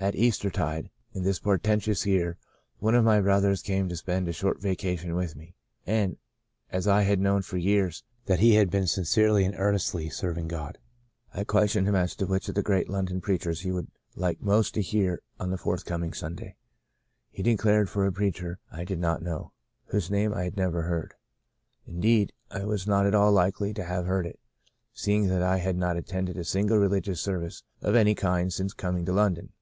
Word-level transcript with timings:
At 0.00 0.14
Eastertide, 0.16 0.90
in 1.14 1.22
176 1.24 1.24
The 1.24 1.92
Second 1.94 1.96
Spring 1.96 2.32
this 2.34 2.36
portentous 2.36 2.40
year, 2.44 2.52
one 2.80 2.94
of 2.94 3.06
my 3.06 3.22
brothers 3.22 3.62
came 3.62 3.88
to 3.88 3.96
spend 3.96 4.28
a 4.28 4.34
short 4.34 4.60
vacation 4.60 5.14
with 5.14 5.34
me; 5.34 5.54
and 5.86 6.18
as 6.70 6.86
I 6.86 7.04
had 7.04 7.20
known 7.22 7.40
for 7.40 7.56
years 7.56 8.04
that 8.26 8.38
he 8.40 8.56
had 8.56 8.68
been 8.70 8.86
sincerely 8.86 9.46
and 9.46 9.54
earnestly 9.56 10.10
serving 10.10 10.46
God, 10.48 10.76
I 11.32 11.44
questioned 11.44 11.88
him 11.88 11.94
as 11.94 12.14
to 12.16 12.26
which 12.26 12.50
of 12.50 12.54
the 12.54 12.62
great 12.62 12.90
London 12.90 13.22
preachers 13.22 13.62
he 13.62 13.72
would 13.72 13.86
like 14.14 14.42
most 14.42 14.74
to 14.74 14.82
hear 14.82 15.22
on 15.40 15.48
the 15.50 15.56
forthcoming 15.56 16.12
Sunday. 16.12 16.56
He 17.30 17.42
de 17.42 17.56
clared 17.56 17.88
for 17.88 18.04
a 18.04 18.12
preacher 18.12 18.58
I 18.70 18.84
did 18.84 18.98
not 18.98 19.22
know, 19.22 19.52
whose 19.86 20.10
name 20.10 20.34
I 20.34 20.44
had 20.44 20.58
never 20.58 20.82
heard. 20.82 21.14
Indeed, 21.86 22.34
I 22.50 22.66
was 22.66 22.86
not 22.86 23.06
at 23.06 23.14
all 23.14 23.32
likely 23.32 23.72
to 23.72 23.84
have 23.84 24.04
heard 24.04 24.26
it, 24.26 24.38
seeing 24.92 25.28
that 25.28 25.42
I 25.42 25.56
had 25.56 25.78
not 25.78 25.96
attended 25.96 26.36
a 26.36 26.44
single 26.44 26.76
religious 26.76 27.22
service 27.22 27.62
of 27.80 27.94
any 27.94 28.14
kind 28.14 28.52
since 28.52 28.74
coming 28.74 29.06
to 29.06 29.12
London. 29.14 29.52